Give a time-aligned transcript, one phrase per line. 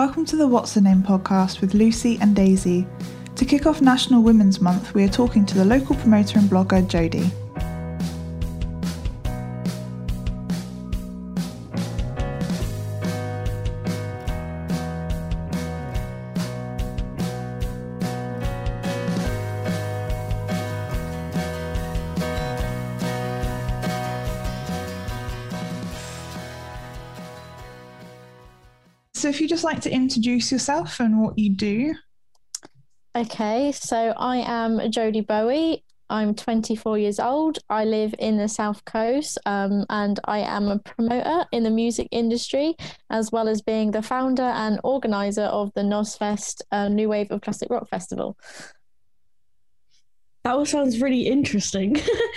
[0.00, 2.86] Welcome to the What's the Name podcast with Lucy and Daisy.
[3.36, 6.82] To kick off National Women's Month, we are talking to the local promoter and blogger
[6.82, 7.30] Jodie.
[29.20, 31.94] So, if you'd just like to introduce yourself and what you do.
[33.14, 35.84] Okay, so I am Jodie Bowie.
[36.08, 37.58] I'm 24 years old.
[37.68, 42.08] I live in the South Coast um, and I am a promoter in the music
[42.10, 42.76] industry,
[43.10, 47.42] as well as being the founder and organizer of the Nosfest uh, New Wave of
[47.42, 48.38] Classic Rock Festival.
[50.44, 51.94] That all sounds really interesting.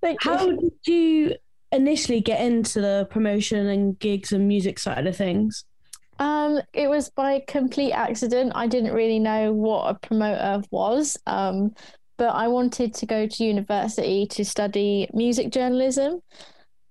[0.00, 0.56] Thank How you.
[0.56, 1.36] did you
[1.72, 5.66] initially get into the promotion and gigs and music side of things?
[6.18, 8.52] Um, it was by complete accident.
[8.54, 11.16] I didn't really know what a promoter was.
[11.26, 11.74] Um,
[12.16, 16.20] but I wanted to go to university to study music journalism.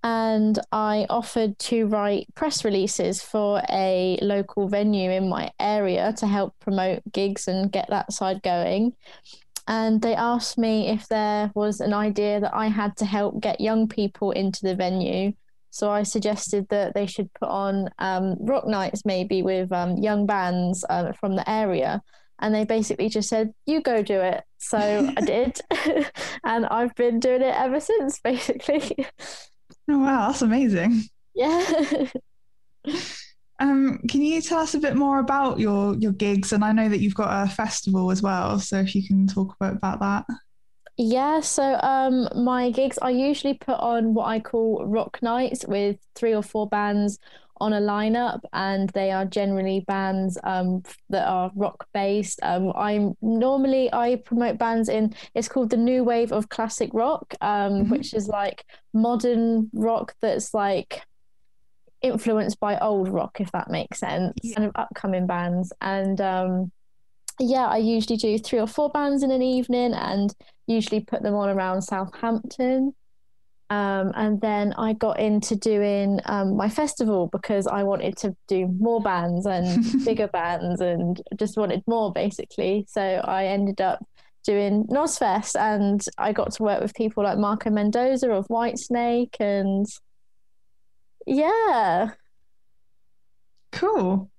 [0.06, 6.28] And I offered to write press releases for a local venue in my area to
[6.28, 8.94] help promote gigs and get that side going.
[9.66, 13.62] And they asked me if there was an idea that I had to help get
[13.62, 15.32] young people into the venue.
[15.74, 20.28] So I suggested that they should put on um, rock nights, maybe with um, young
[20.28, 22.04] bands uh, from the area.
[22.38, 25.60] And they basically just said, "You go do it." So I did,
[26.44, 29.08] and I've been doing it ever since, basically.
[29.90, 31.06] Oh, wow, that's amazing.
[31.34, 32.06] yeah.
[33.60, 36.54] Um, can you tell us a bit more about your your gigs?
[36.54, 39.56] And I know that you've got a festival as well, so if you can talk
[39.60, 40.26] a bit about that.
[40.98, 45.98] Yeah, so um, my gigs I usually put on what I call rock nights with
[46.14, 47.18] three or four bands
[47.58, 52.40] on a lineup, and they are generally bands um, that are rock based.
[52.44, 57.34] Um, I'm normally I promote bands in it's called the new wave of classic rock,
[57.42, 57.90] um, Mhm.
[57.90, 61.02] which is like modern rock that's like
[62.02, 64.56] influenced by old rock, if that makes sense, Yeah.
[64.56, 66.72] kind of upcoming bands, and um,
[67.40, 70.34] yeah, I usually do three or four bands in an evening, and
[70.68, 72.94] usually put them on around Southampton.
[73.70, 78.68] Um, and then I got into doing um, my festival because I wanted to do
[78.68, 82.86] more bands and bigger bands and just wanted more basically.
[82.88, 84.06] So I ended up
[84.46, 89.88] doing Nosfest and I got to work with people like Marco Mendoza of Whitesnake and
[91.26, 92.12] yeah.
[93.72, 94.30] Cool.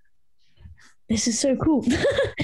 [1.09, 1.83] This is so cool.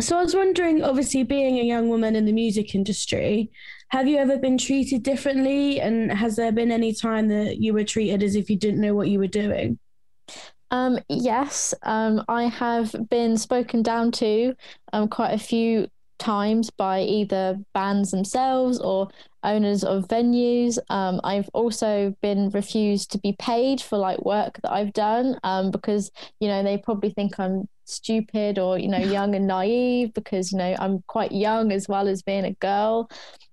[0.00, 3.50] so I was wondering, obviously, being a young woman in the music industry,
[3.88, 5.80] have you ever been treated differently?
[5.80, 8.94] And has there been any time that you were treated as if you didn't know
[8.94, 9.78] what you were doing?
[10.70, 14.54] Um, yes, um, I have been spoken down to
[14.92, 19.08] um, quite a few times by either bands themselves or
[19.42, 20.78] owners of venues.
[20.90, 25.70] Um, I've also been refused to be paid for like work that I've done um,
[25.70, 26.10] because
[26.40, 30.58] you know they probably think I'm stupid or you know young and naive because you
[30.58, 33.10] know I'm quite young as well as being a girl.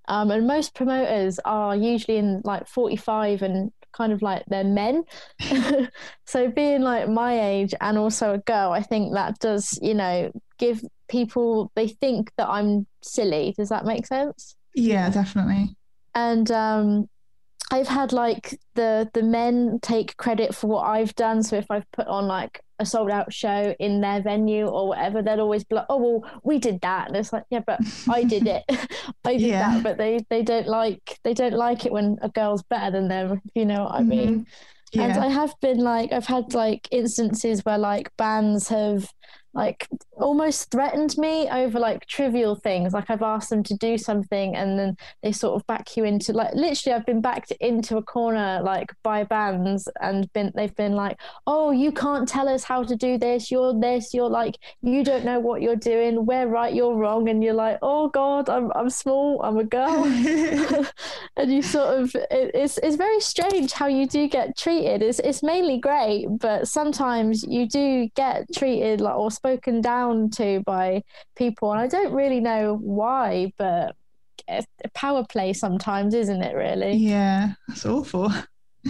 [0.07, 5.03] Um, and most promoters are usually in like 45 and kind of like they're men.
[6.25, 10.31] so being like my age and also a girl, I think that does, you know,
[10.57, 13.53] give people they think that I'm silly.
[13.57, 14.55] Does that make sense?
[14.75, 15.75] Yeah, definitely.
[16.15, 17.09] And um
[17.73, 21.41] I've had like the the men take credit for what I've done.
[21.41, 25.23] So if I've put on like a sold out show in their venue or whatever,
[25.23, 28.25] they'll always be like, "Oh well, we did that," and it's like, "Yeah, but I
[28.25, 28.63] did it.
[29.25, 29.71] I did Yeah.
[29.73, 33.07] that." But they they don't like they don't like it when a girl's better than
[33.07, 33.41] them.
[33.43, 34.45] If you know what I mean?
[34.93, 34.99] Mm-hmm.
[35.01, 39.09] And I have been like, I've had like instances where like bands have
[39.53, 42.93] like almost threatened me over like trivial things.
[42.93, 46.33] Like I've asked them to do something and then they sort of back you into
[46.33, 50.93] like literally I've been backed into a corner like by bands and been they've been
[50.93, 55.03] like, Oh, you can't tell us how to do this, you're this, you're like you
[55.03, 57.29] don't know what you're doing, we're right, you're wrong.
[57.29, 60.03] And you're like, Oh God, I'm I'm small, I'm a girl.
[61.35, 65.01] And you sort of it, it's it's very strange how you do get treated.
[65.01, 70.61] It's it's mainly great, but sometimes you do get treated like or spoken down to
[70.65, 71.03] by
[71.35, 73.95] people, and I don't really know why, but
[74.47, 76.55] it's a power play sometimes, isn't it?
[76.55, 76.93] Really?
[76.93, 78.31] yeah, that's awful.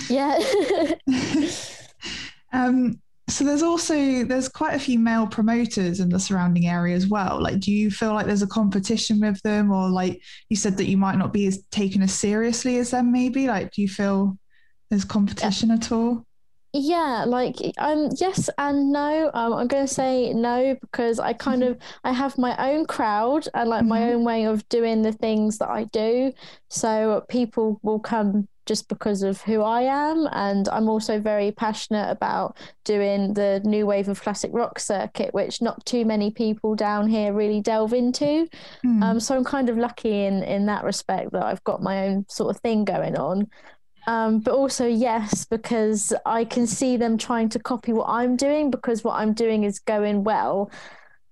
[0.09, 0.39] Yeah.
[2.53, 7.07] Um, so there's also there's quite a few male promoters in the surrounding area as
[7.07, 7.41] well.
[7.41, 10.85] Like, do you feel like there's a competition with them, or like you said that
[10.85, 13.11] you might not be as taken as seriously as them?
[13.11, 14.37] Maybe like, do you feel
[14.89, 16.25] there's competition at all?
[16.75, 19.29] Yeah, like um yes and no.
[19.35, 23.69] Um I'm gonna say no because I kind of I have my own crowd and
[23.69, 24.13] like my Mhm.
[24.13, 26.33] own way of doing the things that I do.
[26.69, 32.09] So people will come just because of who I am and I'm also very passionate
[32.09, 37.07] about doing the new wave of classic rock circuit, which not too many people down
[37.07, 38.47] here really delve into.
[38.85, 39.03] Mm.
[39.03, 42.25] Um, so I'm kind of lucky in in that respect that I've got my own
[42.29, 43.47] sort of thing going on.
[44.05, 48.69] Um, but also yes, because I can see them trying to copy what I'm doing
[48.69, 50.69] because what I'm doing is going well.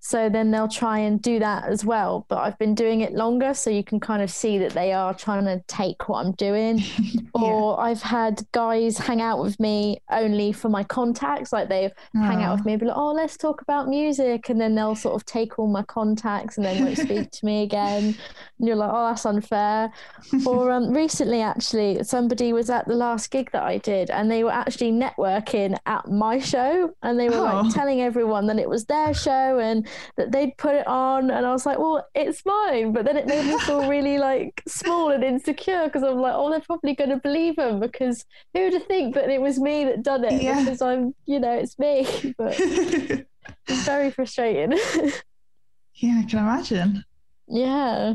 [0.04, 2.26] So then they'll try and do that as well.
[2.28, 5.14] But I've been doing it longer, so you can kind of see that they are
[5.14, 7.22] trying to take what I'm doing Yeah.
[7.34, 11.54] or I've had guys hang out with me only for my contacts.
[11.54, 12.66] Like they hang out with Oh.
[12.66, 14.50] me and be like, oh, let's talk about music.
[14.50, 17.64] And then they'll sort of take all my contacts and then won't speak to me
[17.64, 18.16] again.
[18.60, 19.92] And you're like, oh, that's unfair.
[20.48, 24.44] or um, recently, actually, somebody was at the last gig that I did and they
[24.44, 27.62] were actually networking at my show and they were Oh.
[27.64, 31.30] like telling everyone that it was their show and that they'd put it on.
[31.32, 32.94] And I was like, well, it's mine.
[32.94, 36.50] But then it made me feel really like small and insecure because I'm like, oh,
[36.50, 40.04] they're probably going to believe him because who'd have think that it was me that
[40.04, 40.60] done it Yeah.
[40.64, 42.06] because I'm, you know, it's me.
[42.38, 43.26] But it's
[43.86, 44.72] very frustrating.
[45.96, 47.04] yeah, I can imagine.
[47.48, 48.14] yeah.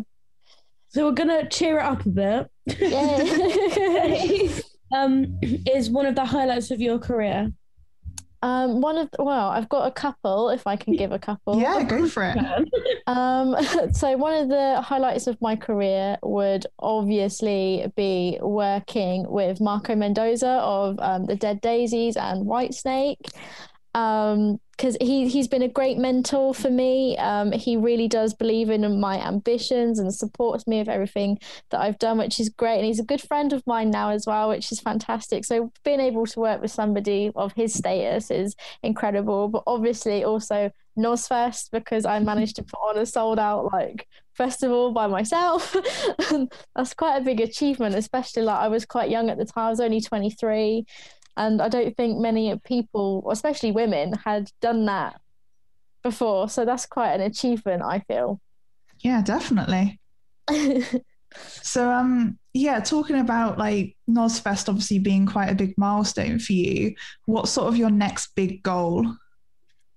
[0.88, 2.50] So we're gonna cheer it up a bit.
[2.78, 4.48] Yeah.
[4.96, 7.52] um, is one of the highlights of your career.
[8.42, 10.50] Um, one of well, I've got a couple.
[10.50, 11.58] If I can give a couple.
[11.58, 12.38] Yeah, go for it.
[13.08, 13.54] Um,
[13.92, 20.48] so one of the highlights of my career would obviously be working with Marco Mendoza
[20.48, 23.30] of um, the Dead Daisies and Whitesnake.
[23.96, 27.16] Um, because he he's been a great mentor for me.
[27.16, 31.38] Um, he really does believe in my ambitions and supports me of everything
[31.70, 32.76] that I've done, which is great.
[32.76, 35.46] And he's a good friend of mine now as well, which is fantastic.
[35.46, 39.48] So being able to work with somebody of his status is incredible.
[39.48, 44.92] But obviously also Nosfest because I managed to put on a sold out like festival
[44.92, 45.74] by myself.
[46.76, 49.68] That's quite a big achievement, especially like I was quite young at the time.
[49.68, 50.84] I was only 23.
[51.36, 55.20] And I don't think many people, especially women, had done that
[56.02, 56.48] before.
[56.48, 58.40] So that's quite an achievement, I feel.
[59.00, 60.00] Yeah, definitely.
[61.62, 66.94] So um yeah, talking about like Nosfest obviously being quite a big milestone for you,
[67.26, 69.06] what's sort of your next big goal?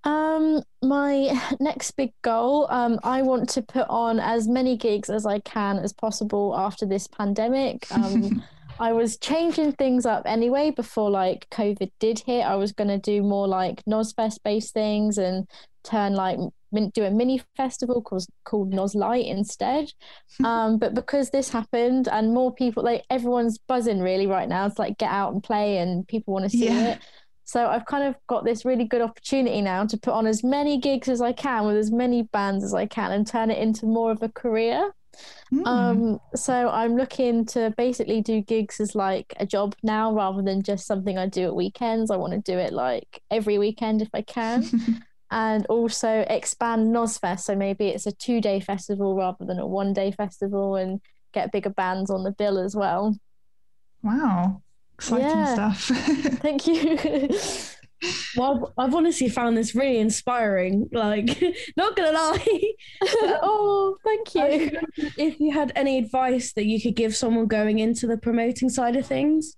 [0.04, 5.26] Um, my next big goal, um, I want to put on as many gigs as
[5.26, 7.88] I can as possible after this pandemic.
[7.92, 8.44] Um,
[8.80, 12.42] I was changing things up anyway before like COVID did hit.
[12.44, 15.48] I was going to do more like Nosfest based things and
[15.84, 16.40] turn like
[16.72, 19.92] min- do a mini festival called called Noslight instead.
[20.44, 24.76] Um, but because this happened and more people like everyone's buzzing really right now to
[24.82, 26.92] like get out and play and people want to see Yeah.
[26.94, 27.00] it.
[27.44, 30.78] So I've kind of got this really good opportunity now to put on as many
[30.78, 33.86] gigs as I can with as many bands as I can and turn it into
[33.86, 34.92] more of a career.
[35.50, 35.66] Hmm.
[35.66, 40.62] Um, so I'm looking to basically do gigs as like a job now rather than
[40.62, 42.12] just something I do at weekends.
[42.12, 44.64] I want to do it like every weekend if I can.
[45.32, 47.42] and also expand Nosfest.
[47.42, 51.02] So maybe it's a two day festival rather than a one day festival and
[51.34, 53.16] get bigger bands on the bill as well.
[54.04, 54.62] wow.
[54.96, 55.54] Exciting Yeah.
[55.54, 55.84] stuff.
[56.42, 56.98] Thank you.
[58.36, 60.90] Well, I've, honestly found this really inspiring.
[60.92, 61.42] Like,
[61.78, 62.62] not gonna lie,
[63.42, 64.80] oh, thank you.
[65.18, 68.96] if you had any advice that you could give someone going into the promoting side
[68.96, 69.56] of things.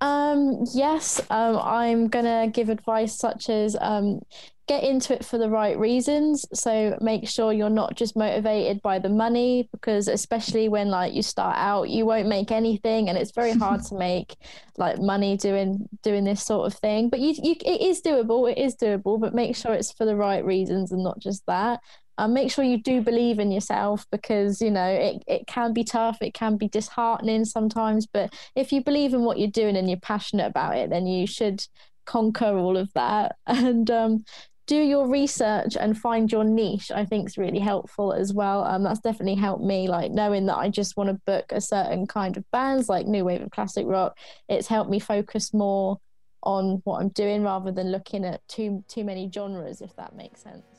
[0.00, 4.20] Um, yes, um, I'm gonna give advice such as um,
[4.66, 6.46] get into it for the right reasons.
[6.54, 11.22] So make sure you're not just motivated by the money, because especially when like you
[11.22, 14.36] start out, you won't make anything, and it's very hard to make
[14.76, 17.10] like money doing doing this sort of thing.
[17.10, 18.50] But you, you, it is doable.
[18.50, 21.80] It is doable, but make sure it's for the right reasons and not just that.
[22.16, 25.82] Um, make sure you do believe in yourself because you know it, it can be
[25.82, 29.90] tough it can be disheartening sometimes but if you believe in what you're doing and
[29.90, 31.66] you're passionate about it then you should
[32.04, 34.24] conquer all of that and um,
[34.66, 38.64] do your research and find your niche i think is really helpful as well.
[38.64, 42.06] Um, that's definitely helped me like knowing that i just want to book a certain
[42.06, 44.16] kind of bands like new wave of classic rock.
[44.48, 45.98] It's helped me focus more
[46.42, 50.42] on what i'm doing rather than looking at too too many genres if that makes
[50.42, 50.73] sense